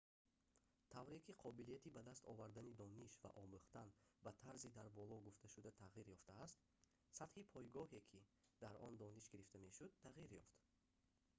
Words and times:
тавре 0.93 1.17
ки 1.25 1.33
қобилияти 1.43 1.89
ба 1.97 2.01
даст 2.09 2.27
овардани 2.31 2.73
дониш 2.79 3.13
ва 3.23 3.29
омӯхтан 3.43 3.89
ба 4.23 4.31
тарзи 4.45 4.69
дар 4.77 4.87
боло 4.97 5.15
гуфташуда 5.27 5.71
тағйир 5.81 6.07
ёфтааст 6.17 6.57
сатҳи 7.17 7.49
пойгоҳе 7.53 7.99
ки 8.09 8.19
дар 8.63 8.73
он 8.87 8.93
дониш 9.03 9.25
гирифта 9.33 9.57
мешуд 9.67 9.91
тағйир 10.05 10.29
ёфт 10.43 10.55